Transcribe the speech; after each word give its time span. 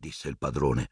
disse 0.00 0.28
il 0.28 0.38
padrone. 0.38 0.88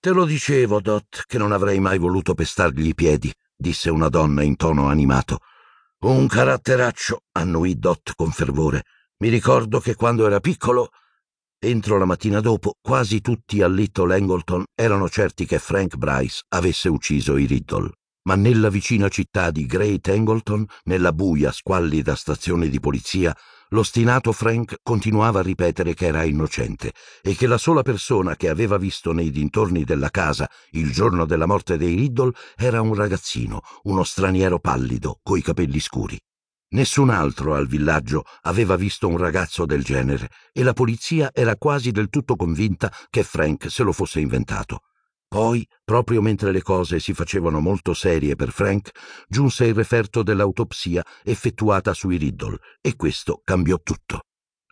Te 0.00 0.10
lo 0.10 0.24
dicevo, 0.24 0.80
Dot, 0.80 1.24
che 1.26 1.38
non 1.38 1.52
avrei 1.52 1.78
mai 1.78 1.98
voluto 1.98 2.34
pestargli 2.34 2.88
i 2.88 2.94
piedi, 2.94 3.32
disse 3.56 3.88
una 3.88 4.08
donna 4.08 4.42
in 4.42 4.56
tono 4.56 4.88
animato. 4.88 5.38
Un 6.00 6.26
caratteraccio, 6.26 7.22
annuì 7.32 7.78
Dot 7.78 8.12
con 8.14 8.30
fervore. 8.30 8.84
Mi 9.18 9.28
ricordo 9.28 9.80
che 9.80 9.94
quando 9.94 10.26
era 10.26 10.40
piccolo. 10.40 10.90
Entro 11.60 11.98
la 11.98 12.04
mattina 12.04 12.40
dopo, 12.40 12.76
quasi 12.80 13.20
tutti 13.20 13.62
a 13.62 13.68
Little 13.68 14.14
Angleton 14.14 14.64
erano 14.74 15.08
certi 15.08 15.44
che 15.44 15.58
Frank 15.58 15.96
Bryce 15.96 16.42
avesse 16.48 16.88
ucciso 16.88 17.36
i 17.36 17.46
Riddle. 17.46 17.90
Ma 18.28 18.36
nella 18.36 18.68
vicina 18.68 19.08
città 19.08 19.50
di 19.50 19.66
Great 19.66 20.06
Angleton, 20.08 20.64
nella 20.84 21.12
buia, 21.12 21.50
squallida 21.50 22.14
stazione 22.14 22.68
di 22.68 22.78
polizia, 22.78 23.36
l'ostinato 23.70 24.32
Frank 24.32 24.76
continuava 24.82 25.40
a 25.40 25.42
ripetere 25.42 25.94
che 25.94 26.06
era 26.06 26.22
innocente 26.24 26.92
e 27.22 27.34
che 27.34 27.46
la 27.46 27.58
sola 27.58 27.82
persona 27.82 28.36
che 28.36 28.48
aveva 28.48 28.76
visto 28.78 29.12
nei 29.12 29.30
dintorni 29.30 29.84
della 29.84 30.10
casa 30.10 30.48
il 30.70 30.92
giorno 30.92 31.24
della 31.24 31.46
morte 31.46 31.76
dei 31.76 31.94
Riddle 31.94 32.32
era 32.56 32.80
un 32.80 32.94
ragazzino, 32.94 33.60
uno 33.84 34.04
straniero 34.04 34.58
pallido, 34.58 35.20
coi 35.22 35.42
capelli 35.42 35.80
scuri. 35.80 36.18
Nessun 36.70 37.08
altro 37.08 37.54
al 37.54 37.66
villaggio 37.66 38.24
aveva 38.42 38.76
visto 38.76 39.08
un 39.08 39.16
ragazzo 39.16 39.64
del 39.64 39.82
genere 39.82 40.28
e 40.52 40.62
la 40.62 40.74
polizia 40.74 41.30
era 41.32 41.56
quasi 41.56 41.92
del 41.92 42.10
tutto 42.10 42.36
convinta 42.36 42.92
che 43.08 43.22
Frank 43.22 43.70
se 43.70 43.82
lo 43.82 43.92
fosse 43.92 44.20
inventato. 44.20 44.82
Poi, 45.28 45.66
proprio 45.84 46.22
mentre 46.22 46.52
le 46.52 46.62
cose 46.62 47.00
si 47.00 47.12
facevano 47.12 47.60
molto 47.60 47.92
serie 47.92 48.34
per 48.34 48.50
Frank, 48.50 48.90
giunse 49.28 49.66
il 49.66 49.74
referto 49.74 50.22
dell'autopsia 50.22 51.04
effettuata 51.22 51.92
sui 51.92 52.16
Riddle 52.16 52.58
e 52.80 52.96
questo 52.96 53.42
cambiò 53.44 53.78
tutto. 53.82 54.22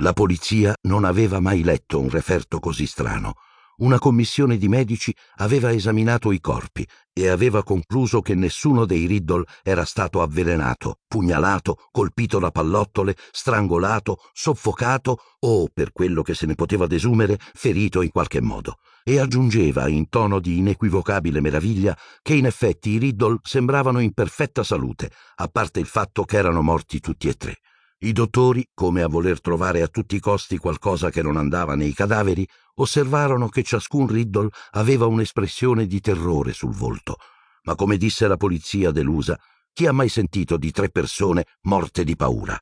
La 0.01 0.15
polizia 0.15 0.74
non 0.88 1.05
aveva 1.05 1.41
mai 1.41 1.62
letto 1.62 2.01
un 2.01 2.09
referto 2.09 2.59
così 2.59 2.87
strano 2.87 3.34
una 3.79 3.98
commissione 3.98 4.57
di 4.57 4.69
medici 4.69 5.15
aveva 5.37 5.73
esaminato 5.73 6.33
i 6.33 6.41
corpi 6.41 6.87
e 7.12 7.29
aveva 7.29 7.63
concluso 7.63 8.21
che 8.21 8.35
nessuno 8.35 8.85
dei 8.85 9.07
Riddle 9.07 9.45
era 9.63 9.85
stato 9.85 10.23
avvelenato, 10.23 10.99
pugnalato, 11.09 11.88
colpito 11.91 12.38
da 12.38 12.51
pallottole, 12.51 13.16
strangolato, 13.33 14.18
soffocato 14.33 15.18
o, 15.41 15.68
per 15.73 15.93
quello 15.93 16.23
che 16.23 16.35
se 16.35 16.46
ne 16.46 16.55
poteva 16.55 16.87
desumere, 16.87 17.38
ferito 17.55 18.02
in 18.02 18.10
qualche 18.10 18.41
modo. 18.41 18.79
E 19.02 19.18
aggiungeva 19.18 19.88
in 19.88 20.09
tono 20.09 20.40
di 20.40 20.59
inequivocabile 20.59 21.40
meraviglia 21.40 21.96
che 22.23 22.35
in 22.35 22.46
effetti 22.46 22.90
i 22.90 22.99
Riddle 22.99 23.38
sembravano 23.43 24.01
in 24.01 24.13
perfetta 24.13 24.63
salute, 24.63 25.11
a 25.37 25.49
parte 25.49 25.80
il 25.80 25.87
fatto 25.87 26.24
che 26.24 26.37
erano 26.37 26.61
morti 26.61 27.01
tutti 27.01 27.29
e 27.29 27.35
tre. 27.35 27.59
I 28.07 28.12
dottori, 28.12 28.65
come 28.73 29.02
a 29.02 29.09
voler 29.09 29.40
trovare 29.40 29.82
a 29.82 29.88
tutti 29.88 30.15
i 30.15 30.21
costi 30.21 30.59
qualcosa 30.59 31.10
che 31.10 31.23
non 31.23 31.37
andava 31.37 31.74
nei 31.74 31.93
cadaveri, 31.93 32.46
osservarono 32.74 33.49
che 33.49 33.65
ciascun 33.65 34.07
Riddle 34.07 34.49
aveva 34.74 35.07
un'espressione 35.07 35.88
di 35.88 35.99
terrore 35.99 36.52
sul 36.52 36.73
volto. 36.73 37.16
Ma 37.65 37.74
come 37.74 37.96
disse 37.96 38.29
la 38.29 38.37
polizia 38.37 38.93
delusa, 38.93 39.37
chi 39.73 39.87
ha 39.87 39.93
mai 39.93 40.09
sentito 40.09 40.57
di 40.57 40.71
tre 40.71 40.88
persone 40.88 41.46
morte 41.62 42.04
di 42.04 42.15
paura? 42.15 42.57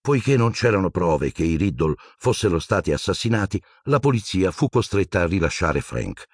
Poiché 0.00 0.36
non 0.36 0.52
c'erano 0.52 0.90
prove 0.90 1.32
che 1.32 1.42
i 1.42 1.56
Riddle 1.56 1.96
fossero 2.16 2.60
stati 2.60 2.92
assassinati, 2.92 3.60
la 3.86 3.98
polizia 3.98 4.52
fu 4.52 4.68
costretta 4.68 5.22
a 5.22 5.26
rilasciare 5.26 5.80
Frank. 5.80 6.24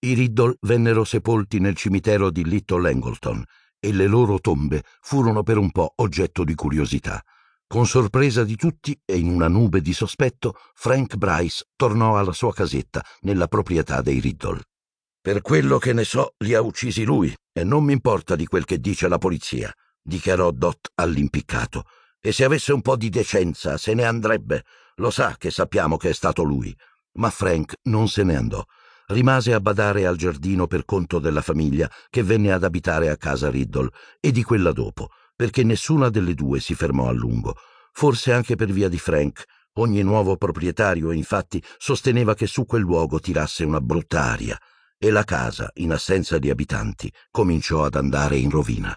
I 0.00 0.12
Riddle 0.12 0.56
vennero 0.60 1.04
sepolti 1.04 1.58
nel 1.60 1.76
cimitero 1.76 2.30
di 2.30 2.44
Little 2.44 2.90
Angleton 2.90 3.42
e 3.78 3.90
le 3.94 4.06
loro 4.06 4.38
tombe 4.38 4.84
furono 5.00 5.42
per 5.42 5.56
un 5.56 5.70
po' 5.70 5.94
oggetto 5.96 6.44
di 6.44 6.54
curiosità. 6.54 7.24
Con 7.72 7.86
sorpresa 7.86 8.42
di 8.42 8.56
tutti 8.56 9.00
e 9.04 9.16
in 9.16 9.28
una 9.28 9.46
nube 9.46 9.80
di 9.80 9.92
sospetto, 9.92 10.56
Frank 10.74 11.14
Bryce 11.14 11.66
tornò 11.76 12.18
alla 12.18 12.32
sua 12.32 12.52
casetta 12.52 13.00
nella 13.20 13.46
proprietà 13.46 14.02
dei 14.02 14.18
Riddle. 14.18 14.60
Per 15.20 15.40
quello 15.40 15.78
che 15.78 15.92
ne 15.92 16.02
so, 16.02 16.34
li 16.38 16.52
ha 16.54 16.62
uccisi 16.62 17.04
lui 17.04 17.32
e 17.52 17.62
non 17.62 17.84
mi 17.84 17.92
importa 17.92 18.34
di 18.34 18.44
quel 18.46 18.64
che 18.64 18.80
dice 18.80 19.06
la 19.06 19.18
polizia, 19.18 19.72
dichiarò 20.02 20.50
Dot 20.50 20.90
all'impiccato. 20.96 21.84
E 22.20 22.32
se 22.32 22.42
avesse 22.42 22.72
un 22.72 22.82
po' 22.82 22.96
di 22.96 23.08
decenza 23.08 23.76
se 23.76 23.94
ne 23.94 24.04
andrebbe. 24.04 24.64
Lo 24.96 25.10
sa 25.10 25.36
che 25.38 25.52
sappiamo 25.52 25.96
che 25.96 26.08
è 26.08 26.12
stato 26.12 26.42
lui. 26.42 26.76
Ma 27.18 27.30
Frank 27.30 27.74
non 27.82 28.08
se 28.08 28.24
ne 28.24 28.34
andò. 28.34 28.64
Rimase 29.06 29.54
a 29.54 29.60
badare 29.60 30.06
al 30.06 30.16
giardino 30.16 30.66
per 30.66 30.84
conto 30.84 31.20
della 31.20 31.40
famiglia 31.40 31.88
che 32.08 32.24
venne 32.24 32.50
ad 32.50 32.64
abitare 32.64 33.10
a 33.10 33.16
casa 33.16 33.48
Riddle 33.48 33.90
e 34.18 34.32
di 34.32 34.42
quella 34.42 34.72
dopo 34.72 35.10
perché 35.40 35.64
nessuna 35.64 36.10
delle 36.10 36.34
due 36.34 36.60
si 36.60 36.74
fermò 36.74 37.08
a 37.08 37.12
lungo, 37.12 37.56
forse 37.94 38.30
anche 38.30 38.56
per 38.56 38.70
via 38.70 38.90
di 38.90 38.98
Frank. 38.98 39.44
Ogni 39.78 40.02
nuovo 40.02 40.36
proprietario, 40.36 41.12
infatti, 41.12 41.64
sosteneva 41.78 42.34
che 42.34 42.46
su 42.46 42.66
quel 42.66 42.82
luogo 42.82 43.20
tirasse 43.20 43.64
una 43.64 43.80
brutta 43.80 44.22
aria, 44.22 44.60
e 44.98 45.10
la 45.10 45.24
casa, 45.24 45.70
in 45.76 45.92
assenza 45.92 46.38
di 46.38 46.50
abitanti, 46.50 47.10
cominciò 47.30 47.84
ad 47.84 47.94
andare 47.94 48.36
in 48.36 48.50
rovina. 48.50 48.94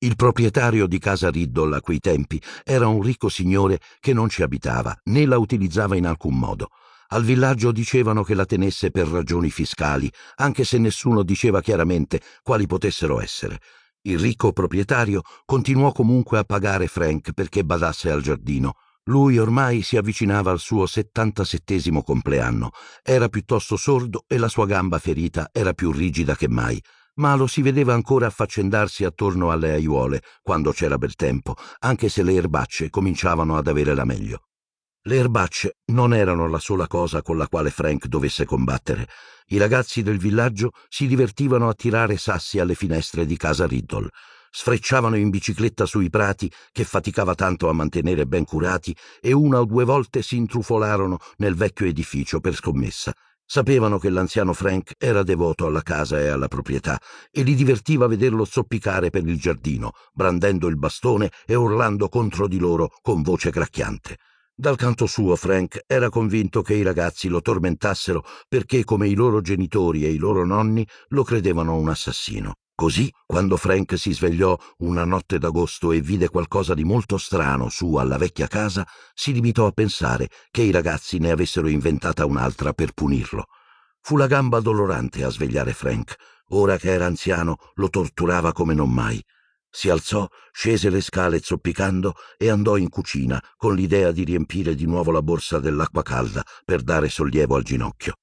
Il 0.00 0.16
proprietario 0.16 0.86
di 0.86 0.98
casa 0.98 1.30
Riddle 1.30 1.76
a 1.76 1.80
quei 1.80 1.98
tempi 1.98 2.38
era 2.62 2.86
un 2.86 3.00
ricco 3.00 3.30
signore 3.30 3.80
che 4.00 4.12
non 4.12 4.28
ci 4.28 4.42
abitava, 4.42 4.94
né 5.04 5.24
la 5.24 5.38
utilizzava 5.38 5.96
in 5.96 6.04
alcun 6.04 6.36
modo. 6.36 6.68
Al 7.12 7.24
villaggio 7.24 7.72
dicevano 7.72 8.22
che 8.22 8.34
la 8.34 8.44
tenesse 8.44 8.90
per 8.90 9.08
ragioni 9.08 9.48
fiscali, 9.50 10.12
anche 10.36 10.62
se 10.64 10.76
nessuno 10.76 11.22
diceva 11.22 11.62
chiaramente 11.62 12.20
quali 12.42 12.66
potessero 12.66 13.18
essere. 13.18 13.60
Il 14.02 14.18
ricco 14.18 14.52
proprietario 14.52 15.20
continuò 15.44 15.92
comunque 15.92 16.38
a 16.38 16.44
pagare 16.44 16.86
Frank 16.86 17.32
perché 17.32 17.64
badasse 17.64 18.10
al 18.10 18.22
giardino. 18.22 18.76
Lui 19.04 19.38
ormai 19.38 19.82
si 19.82 19.96
avvicinava 19.96 20.50
al 20.50 20.58
suo 20.58 20.86
settantasettesimo 20.86 22.02
compleanno, 22.02 22.70
era 23.02 23.28
piuttosto 23.28 23.76
sordo 23.76 24.24
e 24.26 24.38
la 24.38 24.48
sua 24.48 24.66
gamba 24.66 24.98
ferita 24.98 25.50
era 25.52 25.74
più 25.74 25.90
rigida 25.90 26.34
che 26.34 26.48
mai, 26.48 26.82
ma 27.16 27.34
lo 27.34 27.46
si 27.46 27.60
vedeva 27.60 27.92
ancora 27.92 28.26
affaccendarsi 28.26 29.04
attorno 29.04 29.50
alle 29.50 29.72
aiuole 29.72 30.22
quando 30.42 30.72
c'era 30.72 30.96
bel 30.96 31.14
tempo, 31.14 31.56
anche 31.80 32.08
se 32.08 32.22
le 32.22 32.34
erbacce 32.34 32.88
cominciavano 32.88 33.56
ad 33.56 33.68
avere 33.68 33.94
la 33.94 34.04
meglio. 34.04 34.44
Le 35.04 35.16
erbacce 35.16 35.78
non 35.92 36.12
erano 36.12 36.46
la 36.46 36.58
sola 36.58 36.86
cosa 36.86 37.22
con 37.22 37.38
la 37.38 37.48
quale 37.48 37.70
Frank 37.70 38.06
dovesse 38.06 38.44
combattere. 38.44 39.08
I 39.46 39.56
ragazzi 39.56 40.02
del 40.02 40.18
villaggio 40.18 40.72
si 40.90 41.06
divertivano 41.06 41.70
a 41.70 41.74
tirare 41.74 42.18
sassi 42.18 42.58
alle 42.58 42.74
finestre 42.74 43.24
di 43.24 43.38
casa 43.38 43.66
Riddle, 43.66 44.10
sfrecciavano 44.50 45.16
in 45.16 45.30
bicicletta 45.30 45.86
sui 45.86 46.10
prati 46.10 46.52
che 46.70 46.84
faticava 46.84 47.34
tanto 47.34 47.70
a 47.70 47.72
mantenere 47.72 48.26
ben 48.26 48.44
curati 48.44 48.94
e 49.22 49.32
una 49.32 49.60
o 49.60 49.64
due 49.64 49.84
volte 49.84 50.20
si 50.20 50.36
intrufolarono 50.36 51.16
nel 51.38 51.54
vecchio 51.54 51.86
edificio 51.86 52.38
per 52.40 52.54
scommessa. 52.54 53.10
Sapevano 53.42 53.98
che 53.98 54.10
l'anziano 54.10 54.52
Frank 54.52 54.92
era 54.98 55.22
devoto 55.22 55.64
alla 55.64 55.82
casa 55.82 56.20
e 56.20 56.28
alla 56.28 56.46
proprietà 56.46 57.00
e 57.30 57.42
li 57.42 57.54
divertiva 57.54 58.06
vederlo 58.06 58.44
zoppicare 58.44 59.08
per 59.08 59.26
il 59.26 59.38
giardino, 59.38 59.92
brandendo 60.12 60.68
il 60.68 60.76
bastone 60.76 61.32
e 61.46 61.54
urlando 61.54 62.10
contro 62.10 62.46
di 62.46 62.58
loro 62.58 62.90
con 63.00 63.22
voce 63.22 63.50
cracchiante. 63.50 64.18
Dal 64.60 64.76
canto 64.76 65.06
suo 65.06 65.36
Frank 65.36 65.84
era 65.86 66.10
convinto 66.10 66.60
che 66.60 66.74
i 66.74 66.82
ragazzi 66.82 67.28
lo 67.28 67.40
tormentassero 67.40 68.22
perché, 68.46 68.84
come 68.84 69.08
i 69.08 69.14
loro 69.14 69.40
genitori 69.40 70.04
e 70.04 70.10
i 70.10 70.18
loro 70.18 70.44
nonni, 70.44 70.86
lo 71.08 71.24
credevano 71.24 71.76
un 71.76 71.88
assassino. 71.88 72.56
Così, 72.74 73.10
quando 73.24 73.56
Frank 73.56 73.98
si 73.98 74.12
svegliò 74.12 74.54
una 74.80 75.06
notte 75.06 75.38
d'agosto 75.38 75.92
e 75.92 76.02
vide 76.02 76.28
qualcosa 76.28 76.74
di 76.74 76.84
molto 76.84 77.16
strano 77.16 77.70
su 77.70 77.94
alla 77.94 78.18
vecchia 78.18 78.48
casa, 78.48 78.86
si 79.14 79.32
limitò 79.32 79.64
a 79.64 79.72
pensare 79.72 80.28
che 80.50 80.60
i 80.60 80.70
ragazzi 80.70 81.16
ne 81.16 81.30
avessero 81.30 81.66
inventata 81.66 82.26
un'altra 82.26 82.74
per 82.74 82.92
punirlo. 82.92 83.46
Fu 84.02 84.18
la 84.18 84.26
gamba 84.26 84.60
dolorante 84.60 85.24
a 85.24 85.30
svegliare 85.30 85.72
Frank. 85.72 86.16
Ora 86.48 86.76
che 86.76 86.92
era 86.92 87.06
anziano, 87.06 87.56
lo 87.76 87.88
torturava 87.88 88.52
come 88.52 88.74
non 88.74 88.92
mai. 88.92 89.24
Si 89.70 89.88
alzò, 89.88 90.28
scese 90.52 90.90
le 90.90 91.00
scale 91.00 91.40
zoppicando 91.40 92.14
e 92.36 92.50
andò 92.50 92.76
in 92.76 92.88
cucina 92.88 93.42
con 93.56 93.74
l'idea 93.74 94.10
di 94.10 94.24
riempire 94.24 94.74
di 94.74 94.84
nuovo 94.84 95.12
la 95.12 95.22
borsa 95.22 95.60
dell'acqua 95.60 96.02
calda 96.02 96.44
per 96.64 96.82
dare 96.82 97.08
sollievo 97.08 97.54
al 97.54 97.62
ginocchio. 97.62 98.14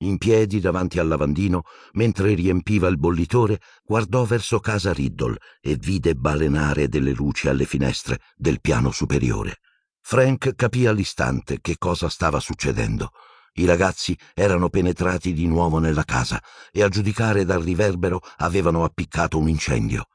In 0.00 0.18
piedi 0.18 0.60
davanti 0.60 0.98
al 0.98 1.08
lavandino, 1.08 1.62
mentre 1.92 2.34
riempiva 2.34 2.88
il 2.88 2.98
bollitore, 2.98 3.60
guardò 3.82 4.24
verso 4.24 4.58
casa 4.58 4.92
Riddle 4.92 5.38
e 5.60 5.76
vide 5.76 6.14
balenare 6.14 6.88
delle 6.88 7.12
luci 7.12 7.48
alle 7.48 7.64
finestre 7.64 8.20
del 8.34 8.60
piano 8.60 8.90
superiore. 8.90 9.60
Frank 10.00 10.54
capì 10.54 10.86
all'istante 10.86 11.60
che 11.60 11.76
cosa 11.78 12.08
stava 12.08 12.40
succedendo. 12.40 13.10
I 13.54 13.64
ragazzi 13.64 14.16
erano 14.34 14.68
penetrati 14.68 15.32
di 15.32 15.46
nuovo 15.46 15.78
nella 15.78 16.04
casa 16.04 16.42
e 16.70 16.82
a 16.82 16.88
giudicare 16.88 17.44
dal 17.44 17.62
riverbero 17.62 18.20
avevano 18.36 18.84
appiccato 18.84 19.38
un 19.38 19.48
incendio. 19.48 20.08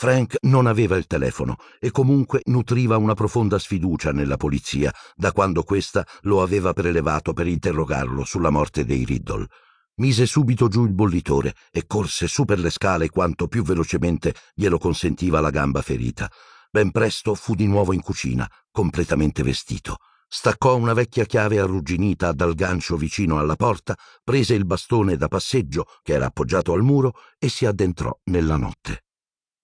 Frank 0.00 0.36
non 0.42 0.66
aveva 0.66 0.94
il 0.94 1.08
telefono 1.08 1.56
e 1.80 1.90
comunque 1.90 2.42
nutriva 2.44 2.96
una 2.96 3.14
profonda 3.14 3.58
sfiducia 3.58 4.12
nella 4.12 4.36
polizia 4.36 4.94
da 5.16 5.32
quando 5.32 5.64
questa 5.64 6.06
lo 6.20 6.40
aveva 6.40 6.72
prelevato 6.72 7.32
per 7.32 7.48
interrogarlo 7.48 8.24
sulla 8.24 8.50
morte 8.50 8.84
dei 8.84 9.04
Riddle. 9.04 9.48
Mise 9.96 10.26
subito 10.26 10.68
giù 10.68 10.84
il 10.84 10.92
bollitore 10.92 11.56
e 11.72 11.88
corse 11.88 12.28
su 12.28 12.44
per 12.44 12.60
le 12.60 12.70
scale 12.70 13.10
quanto 13.10 13.48
più 13.48 13.64
velocemente 13.64 14.36
glielo 14.54 14.78
consentiva 14.78 15.40
la 15.40 15.50
gamba 15.50 15.82
ferita. 15.82 16.30
Ben 16.70 16.92
presto 16.92 17.34
fu 17.34 17.56
di 17.56 17.66
nuovo 17.66 17.92
in 17.92 18.00
cucina, 18.00 18.48
completamente 18.70 19.42
vestito. 19.42 19.96
staccò 20.28 20.76
una 20.76 20.92
vecchia 20.92 21.24
chiave 21.24 21.58
arrugginita 21.58 22.30
dal 22.30 22.54
gancio 22.54 22.96
vicino 22.96 23.40
alla 23.40 23.56
porta, 23.56 23.96
prese 24.22 24.54
il 24.54 24.64
bastone 24.64 25.16
da 25.16 25.26
passeggio 25.26 25.86
che 26.04 26.12
era 26.12 26.26
appoggiato 26.26 26.72
al 26.72 26.84
muro 26.84 27.14
e 27.36 27.48
si 27.48 27.66
addentrò 27.66 28.16
nella 28.26 28.56
notte. 28.56 29.02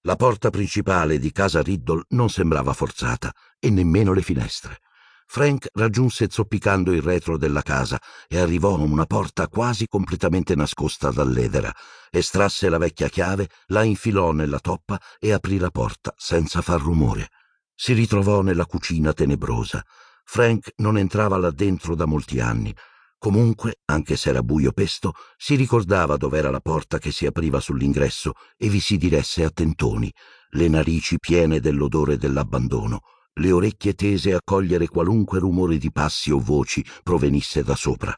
La 0.07 0.17
porta 0.17 0.51
principale 0.51 1.19
di 1.19 1.33
casa 1.33 1.63
Riddle 1.63 2.03
non 2.09 2.29
sembrava 2.29 2.75
forzata 2.75 3.33
e 3.59 3.71
nemmeno 3.71 4.13
le 4.13 4.21
finestre. 4.21 4.81
Frank 5.27 5.69
raggiunse 5.73 6.29
zoppicando 6.29 6.93
il 6.93 7.01
retro 7.01 7.39
della 7.39 7.63
casa 7.63 7.99
e 8.29 8.39
arrivò 8.39 8.75
a 8.75 8.81
una 8.81 9.07
porta 9.07 9.49
quasi 9.49 9.87
completamente 9.89 10.55
nascosta 10.55 11.11
dall'edera. 11.11 11.75
Estrasse 12.11 12.69
la 12.69 12.77
vecchia 12.77 13.09
chiave, 13.09 13.49
la 13.69 13.83
infilò 13.83 14.33
nella 14.33 14.61
toppa 14.61 15.01
e 15.19 15.33
aprì 15.33 15.57
la 15.57 15.71
porta 15.71 16.13
senza 16.19 16.61
far 16.61 16.83
rumore. 16.83 17.31
Si 17.75 17.95
ritrovò 17.95 18.43
nella 18.43 18.67
cucina 18.67 19.15
tenebrosa. 19.15 19.83
Frank 20.23 20.73
non 20.77 20.99
entrava 20.99 21.39
là 21.39 21.51
dentro 21.51 21.95
da 21.95 22.05
molti 22.05 22.41
anni. 22.41 22.77
Comunque, 23.25 23.77
anche 23.87 24.19
se 24.19 24.29
era 24.29 24.43
buio 24.43 24.71
pesto, 24.73 25.15
si 25.39 25.55
ricordava 25.55 26.19
dov'era 26.19 26.51
la 26.51 26.61
porta 26.61 26.99
che 26.99 27.11
si 27.11 27.25
apriva 27.25 27.59
sull'ingresso 27.59 28.35
e 28.55 28.69
vi 28.69 28.81
si 28.81 28.99
diresse 28.99 29.45
a 29.45 29.49
tentoni, 29.49 30.13
le 30.51 30.69
narici 30.69 31.19
piene 31.19 31.59
dell'odore 31.59 32.19
dell'abbandono 32.19 33.01
le 33.37 33.51
orecchie 33.51 33.95
tese 33.95 34.35
a 34.35 34.41
cogliere 34.45 34.89
qualunque 34.89 35.39
rumore 35.39 35.79
di 35.79 35.91
passi 35.91 36.31
o 36.31 36.39
voci 36.39 36.85
provenisse 37.03 37.65
da 37.65 37.75
sopra. 37.75 38.15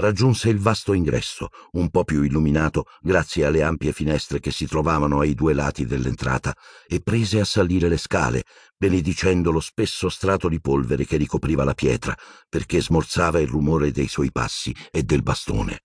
Raggiunse 0.00 0.48
il 0.48 0.60
vasto 0.60 0.92
ingresso, 0.92 1.48
un 1.72 1.90
po' 1.90 2.04
più 2.04 2.22
illuminato 2.22 2.84
grazie 3.00 3.44
alle 3.44 3.64
ampie 3.64 3.90
finestre 3.90 4.38
che 4.38 4.52
si 4.52 4.64
trovavano 4.64 5.18
ai 5.18 5.34
due 5.34 5.54
lati 5.54 5.86
dell'entrata, 5.86 6.56
e 6.86 7.00
prese 7.00 7.40
a 7.40 7.44
salire 7.44 7.88
le 7.88 7.96
scale, 7.96 8.44
benedicendo 8.76 9.50
lo 9.50 9.58
spesso 9.58 10.08
strato 10.08 10.48
di 10.48 10.60
polvere 10.60 11.04
che 11.04 11.16
ricopriva 11.16 11.64
la 11.64 11.74
pietra, 11.74 12.16
perché 12.48 12.80
smorzava 12.80 13.40
il 13.40 13.48
rumore 13.48 13.90
dei 13.90 14.06
suoi 14.06 14.30
passi 14.30 14.72
e 14.92 15.02
del 15.02 15.24
bastone. 15.24 15.80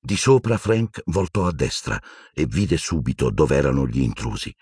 Di 0.00 0.16
sopra 0.16 0.56
Frank 0.56 1.02
voltò 1.06 1.48
a 1.48 1.52
destra 1.52 2.00
e 2.32 2.46
vide 2.46 2.76
subito 2.76 3.30
dov'erano 3.30 3.84
gli 3.84 4.00
intrusi. 4.00 4.54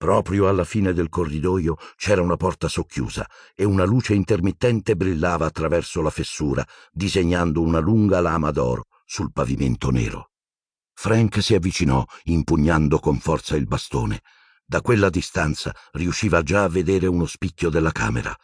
Proprio 0.00 0.48
alla 0.48 0.64
fine 0.64 0.94
del 0.94 1.10
corridoio 1.10 1.76
c'era 1.94 2.22
una 2.22 2.38
porta 2.38 2.68
socchiusa 2.68 3.28
e 3.54 3.64
una 3.64 3.84
luce 3.84 4.14
intermittente 4.14 4.96
brillava 4.96 5.44
attraverso 5.44 6.00
la 6.00 6.08
fessura, 6.08 6.66
disegnando 6.90 7.60
una 7.60 7.80
lunga 7.80 8.18
lama 8.22 8.50
d'oro 8.50 8.86
sul 9.04 9.30
pavimento 9.30 9.90
nero. 9.90 10.30
Frank 10.94 11.42
si 11.42 11.54
avvicinò, 11.54 12.02
impugnando 12.24 12.98
con 12.98 13.18
forza 13.18 13.56
il 13.56 13.66
bastone. 13.66 14.22
Da 14.64 14.80
quella 14.80 15.10
distanza 15.10 15.70
riusciva 15.92 16.40
già 16.42 16.62
a 16.62 16.68
vedere 16.70 17.06
uno 17.06 17.26
spicchio 17.26 17.68
della 17.68 17.92
camera. 17.92 18.34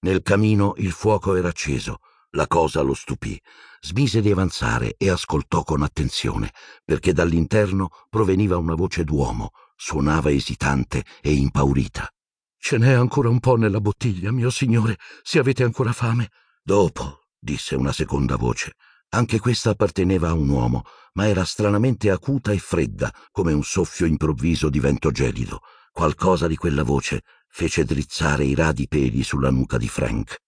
Nel 0.00 0.20
camino 0.20 0.74
il 0.78 0.90
fuoco 0.90 1.36
era 1.36 1.46
acceso. 1.46 1.98
La 2.30 2.48
cosa 2.48 2.80
lo 2.80 2.92
stupì. 2.92 3.40
Smise 3.86 4.22
di 4.22 4.30
avanzare 4.30 4.94
e 4.96 5.10
ascoltò 5.10 5.62
con 5.62 5.82
attenzione, 5.82 6.54
perché 6.82 7.12
dall'interno 7.12 7.90
proveniva 8.08 8.56
una 8.56 8.74
voce 8.74 9.04
d'uomo 9.04 9.50
suonava 9.76 10.30
esitante 10.30 11.04
e 11.20 11.34
impaurita. 11.34 12.08
Ce 12.56 12.78
n'è 12.78 12.92
ancora 12.92 13.28
un 13.28 13.40
po' 13.40 13.56
nella 13.56 13.82
bottiglia, 13.82 14.32
mio 14.32 14.48
signore, 14.48 14.96
se 15.22 15.38
avete 15.38 15.64
ancora 15.64 15.92
fame. 15.92 16.30
Dopo, 16.62 17.26
disse 17.38 17.74
una 17.74 17.92
seconda 17.92 18.36
voce. 18.36 18.72
Anche 19.10 19.38
questa 19.38 19.70
apparteneva 19.70 20.30
a 20.30 20.32
un 20.32 20.48
uomo, 20.48 20.84
ma 21.12 21.28
era 21.28 21.44
stranamente 21.44 22.10
acuta 22.10 22.52
e 22.52 22.58
fredda, 22.58 23.12
come 23.30 23.52
un 23.52 23.62
soffio 23.62 24.06
improvviso 24.06 24.70
di 24.70 24.80
vento 24.80 25.10
gelido. 25.10 25.60
Qualcosa 25.92 26.46
di 26.46 26.56
quella 26.56 26.84
voce 26.84 27.22
fece 27.48 27.84
drizzare 27.84 28.44
i 28.44 28.54
radi 28.54 28.88
peli 28.88 29.22
sulla 29.22 29.50
nuca 29.50 29.76
di 29.76 29.88
Frank. 29.88 30.38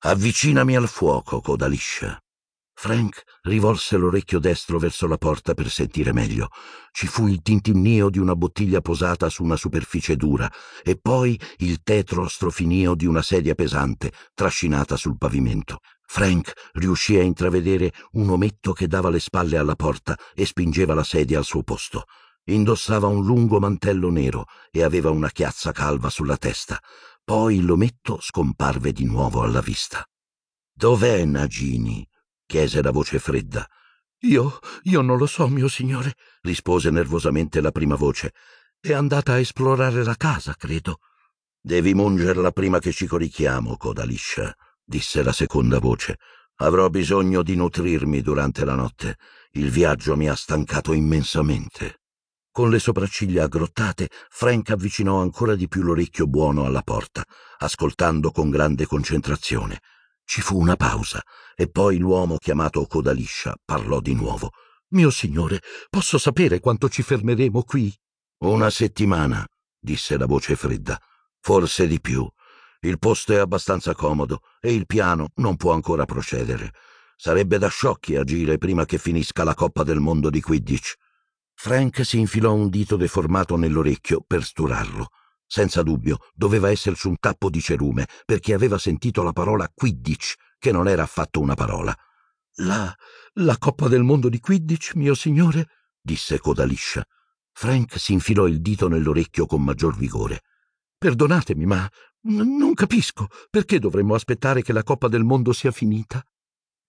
Avvicinami 0.00 0.74
al 0.74 0.88
fuoco, 0.88 1.40
coda 1.40 1.68
liscia. 1.68 2.21
Frank 2.82 3.22
rivolse 3.42 3.96
l'orecchio 3.96 4.40
destro 4.40 4.76
verso 4.76 5.06
la 5.06 5.16
porta 5.16 5.54
per 5.54 5.70
sentire 5.70 6.12
meglio. 6.12 6.48
Ci 6.90 7.06
fu 7.06 7.28
il 7.28 7.40
tintinnio 7.40 8.10
di 8.10 8.18
una 8.18 8.34
bottiglia 8.34 8.80
posata 8.80 9.28
su 9.28 9.44
una 9.44 9.54
superficie 9.54 10.16
dura 10.16 10.50
e 10.82 10.98
poi 11.00 11.38
il 11.58 11.84
tetro 11.84 12.26
strofinio 12.26 12.96
di 12.96 13.06
una 13.06 13.22
sedia 13.22 13.54
pesante 13.54 14.10
trascinata 14.34 14.96
sul 14.96 15.16
pavimento. 15.16 15.78
Frank 16.08 16.70
riuscì 16.72 17.16
a 17.16 17.22
intravedere 17.22 17.92
un 18.14 18.30
ometto 18.30 18.72
che 18.72 18.88
dava 18.88 19.10
le 19.10 19.20
spalle 19.20 19.58
alla 19.58 19.76
porta 19.76 20.18
e 20.34 20.44
spingeva 20.44 20.92
la 20.92 21.04
sedia 21.04 21.38
al 21.38 21.44
suo 21.44 21.62
posto. 21.62 22.06
Indossava 22.46 23.06
un 23.06 23.24
lungo 23.24 23.60
mantello 23.60 24.10
nero 24.10 24.46
e 24.72 24.82
aveva 24.82 25.10
una 25.10 25.30
chiazza 25.30 25.70
calva 25.70 26.10
sulla 26.10 26.36
testa. 26.36 26.82
Poi 27.22 27.60
l'ometto 27.60 28.18
scomparve 28.20 28.90
di 28.90 29.04
nuovo 29.04 29.42
alla 29.42 29.60
vista. 29.60 30.04
Dov'è 30.74 31.24
Nagini? 31.24 32.04
Chiese 32.52 32.82
la 32.82 32.90
voce 32.90 33.18
fredda. 33.18 33.66
Io, 34.24 34.58
io 34.82 35.00
non 35.00 35.16
lo 35.16 35.24
so, 35.24 35.48
mio 35.48 35.68
signore, 35.68 36.14
rispose 36.42 36.90
nervosamente 36.90 37.62
la 37.62 37.70
prima 37.70 37.94
voce. 37.94 38.34
È 38.78 38.92
andata 38.92 39.32
a 39.32 39.38
esplorare 39.38 40.04
la 40.04 40.16
casa, 40.16 40.54
credo. 40.54 40.98
Devi 41.58 41.94
mungerla 41.94 42.50
prima 42.50 42.78
che 42.78 42.92
ci 42.92 43.06
corichiamo, 43.06 43.78
coda 43.78 44.04
liscia, 44.04 44.54
disse 44.84 45.22
la 45.22 45.32
seconda 45.32 45.78
voce. 45.78 46.18
Avrò 46.56 46.90
bisogno 46.90 47.42
di 47.42 47.56
nutrirmi 47.56 48.20
durante 48.20 48.66
la 48.66 48.74
notte. 48.74 49.16
Il 49.52 49.70
viaggio 49.70 50.14
mi 50.14 50.28
ha 50.28 50.34
stancato 50.34 50.92
immensamente. 50.92 52.02
Con 52.50 52.68
le 52.68 52.78
sopracciglia 52.78 53.44
aggrottate, 53.44 54.10
Frank 54.28 54.68
avvicinò 54.68 55.22
ancora 55.22 55.54
di 55.54 55.68
più 55.68 55.80
l'orecchio 55.80 56.26
buono 56.26 56.66
alla 56.66 56.82
porta, 56.82 57.24
ascoltando 57.60 58.30
con 58.30 58.50
grande 58.50 58.84
concentrazione. 58.84 59.80
Ci 60.24 60.40
fu 60.40 60.58
una 60.58 60.76
pausa 60.76 61.22
e 61.54 61.68
poi 61.68 61.98
l'uomo 61.98 62.36
chiamato 62.38 62.86
Codaliscia 62.86 63.54
parlò 63.64 64.00
di 64.00 64.14
nuovo. 64.14 64.50
Mio 64.88 65.10
signore, 65.10 65.60
posso 65.88 66.18
sapere 66.18 66.60
quanto 66.60 66.88
ci 66.88 67.02
fermeremo 67.02 67.62
qui? 67.62 67.94
Una 68.44 68.70
settimana, 68.70 69.46
disse 69.78 70.16
la 70.16 70.26
voce 70.26 70.56
fredda. 70.56 71.00
Forse 71.40 71.86
di 71.86 72.00
più. 72.00 72.28
Il 72.80 72.98
posto 72.98 73.32
è 73.32 73.38
abbastanza 73.38 73.94
comodo 73.94 74.40
e 74.60 74.74
il 74.74 74.86
piano 74.86 75.28
non 75.36 75.56
può 75.56 75.72
ancora 75.72 76.04
procedere. 76.04 76.72
Sarebbe 77.16 77.58
da 77.58 77.68
sciocchi 77.68 78.16
agire 78.16 78.58
prima 78.58 78.84
che 78.84 78.98
finisca 78.98 79.44
la 79.44 79.54
Coppa 79.54 79.84
del 79.84 80.00
Mondo 80.00 80.30
di 80.30 80.40
Quidditch. 80.40 80.94
Frank 81.54 82.04
si 82.04 82.18
infilò 82.18 82.52
un 82.52 82.68
dito 82.68 82.96
deformato 82.96 83.56
nell'orecchio 83.56 84.24
per 84.26 84.42
sturarlo. 84.42 85.08
Senza 85.54 85.82
dubbio, 85.82 86.16
doveva 86.32 86.70
esserci 86.70 87.08
un 87.08 87.18
tappo 87.18 87.50
di 87.50 87.60
cerume, 87.60 88.08
perché 88.24 88.54
aveva 88.54 88.78
sentito 88.78 89.22
la 89.22 89.32
parola 89.32 89.68
Quidditch, 89.68 90.36
che 90.58 90.72
non 90.72 90.88
era 90.88 91.02
affatto 91.02 91.40
una 91.40 91.52
parola. 91.52 91.94
La. 92.54 92.90
la 93.34 93.58
Coppa 93.58 93.86
del 93.88 94.02
Mondo 94.02 94.30
di 94.30 94.40
Quidditch, 94.40 94.94
mio 94.94 95.14
signore? 95.14 95.90
disse 96.00 96.38
coda 96.38 96.64
liscia. 96.64 97.06
Frank 97.52 98.00
si 98.00 98.14
infilò 98.14 98.46
il 98.46 98.62
dito 98.62 98.88
nell'orecchio 98.88 99.44
con 99.44 99.62
maggior 99.62 99.94
vigore. 99.94 100.40
Perdonatemi, 100.96 101.66
ma 101.66 101.86
n- 102.28 102.56
non 102.56 102.72
capisco 102.72 103.28
perché 103.50 103.78
dovremmo 103.78 104.14
aspettare 104.14 104.62
che 104.62 104.72
la 104.72 104.82
Coppa 104.82 105.08
del 105.08 105.22
Mondo 105.22 105.52
sia 105.52 105.70
finita. 105.70 106.24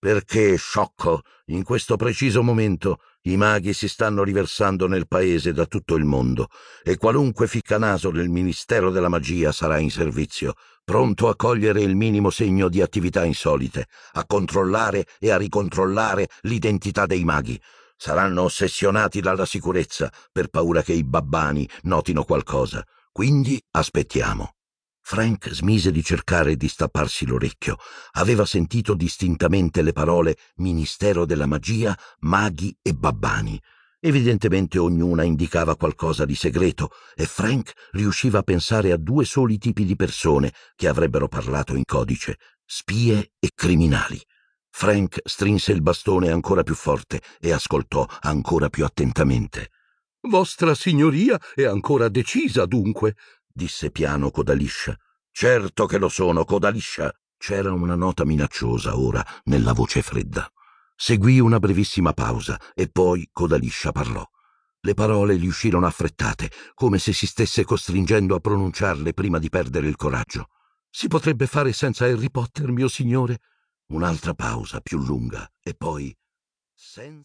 Perché, 0.04 0.56
sciocco, 0.56 1.22
in 1.46 1.64
questo 1.64 1.96
preciso 1.96 2.42
momento 2.42 2.98
i 3.22 3.38
maghi 3.38 3.72
si 3.72 3.88
stanno 3.88 4.22
riversando 4.22 4.86
nel 4.86 5.08
paese 5.08 5.54
da 5.54 5.64
tutto 5.64 5.94
il 5.94 6.04
mondo 6.04 6.48
e 6.82 6.98
qualunque 6.98 7.46
ficcanaso 7.46 8.10
del 8.10 8.28
Ministero 8.28 8.90
della 8.90 9.08
Magia 9.08 9.50
sarà 9.50 9.78
in 9.78 9.90
servizio, 9.90 10.56
pronto 10.84 11.30
a 11.30 11.36
cogliere 11.36 11.80
il 11.80 11.96
minimo 11.96 12.28
segno 12.28 12.68
di 12.68 12.82
attività 12.82 13.24
insolite, 13.24 13.86
a 14.12 14.26
controllare 14.26 15.06
e 15.18 15.30
a 15.30 15.38
ricontrollare 15.38 16.28
l'identità 16.42 17.06
dei 17.06 17.24
maghi. 17.24 17.58
Saranno 17.96 18.42
ossessionati 18.42 19.22
dalla 19.22 19.46
sicurezza 19.46 20.12
per 20.30 20.48
paura 20.48 20.82
che 20.82 20.92
i 20.92 21.02
babbani 21.02 21.66
notino 21.84 22.24
qualcosa. 22.24 22.84
Quindi 23.10 23.58
aspettiamo. 23.70 24.52
Frank 25.06 25.50
smise 25.52 25.92
di 25.92 26.02
cercare 26.02 26.56
di 26.56 26.66
stapparsi 26.66 27.26
l'orecchio. 27.26 27.76
Aveva 28.12 28.46
sentito 28.46 28.94
distintamente 28.94 29.82
le 29.82 29.92
parole 29.92 30.34
Ministero 30.56 31.26
della 31.26 31.44
Magia, 31.44 31.94
Maghi 32.20 32.74
e 32.80 32.94
Babbani. 32.94 33.60
Evidentemente 34.00 34.78
ognuna 34.78 35.22
indicava 35.22 35.76
qualcosa 35.76 36.24
di 36.24 36.34
segreto 36.34 36.88
e 37.14 37.26
Frank 37.26 37.72
riusciva 37.92 38.38
a 38.38 38.42
pensare 38.42 38.92
a 38.92 38.96
due 38.96 39.26
soli 39.26 39.58
tipi 39.58 39.84
di 39.84 39.94
persone 39.94 40.54
che 40.74 40.88
avrebbero 40.88 41.28
parlato 41.28 41.76
in 41.76 41.84
codice, 41.84 42.38
spie 42.64 43.32
e 43.38 43.50
criminali. 43.54 44.18
Frank 44.70 45.20
strinse 45.22 45.72
il 45.72 45.82
bastone 45.82 46.30
ancora 46.30 46.62
più 46.62 46.74
forte 46.74 47.20
e 47.40 47.52
ascoltò 47.52 48.06
ancora 48.22 48.70
più 48.70 48.86
attentamente. 48.86 49.68
Vostra 50.26 50.74
signoria 50.74 51.38
è 51.54 51.64
ancora 51.64 52.08
decisa, 52.08 52.64
dunque, 52.64 53.14
disse 53.54 53.92
piano 53.92 54.30
Codaliscia. 54.30 54.98
Certo 55.30 55.86
che 55.86 55.98
lo 55.98 56.08
sono, 56.08 56.44
Codaliscia. 56.44 57.14
C'era 57.36 57.72
una 57.72 57.94
nota 57.94 58.24
minacciosa 58.24 58.98
ora 58.98 59.24
nella 59.44 59.72
voce 59.72 60.02
fredda. 60.02 60.50
Seguì 60.96 61.38
una 61.38 61.60
brevissima 61.60 62.12
pausa 62.12 62.60
e 62.74 62.88
poi 62.88 63.28
Codaliscia 63.32 63.92
parlò. 63.92 64.28
Le 64.80 64.94
parole 64.94 65.38
gli 65.38 65.46
uscirono 65.46 65.86
affrettate, 65.86 66.50
come 66.74 66.98
se 66.98 67.12
si 67.12 67.26
stesse 67.26 67.64
costringendo 67.64 68.34
a 68.34 68.40
pronunciarle 68.40 69.14
prima 69.14 69.38
di 69.38 69.48
perdere 69.48 69.86
il 69.86 69.96
coraggio. 69.96 70.48
Si 70.90 71.08
potrebbe 71.08 71.46
fare 71.46 71.72
senza 71.72 72.04
Harry 72.04 72.30
Potter, 72.30 72.70
mio 72.70 72.88
signore? 72.88 73.40
Un'altra 73.88 74.34
pausa 74.34 74.80
più 74.80 74.98
lunga 74.98 75.48
e 75.62 75.74
poi 75.74 76.14
senza 76.76 77.22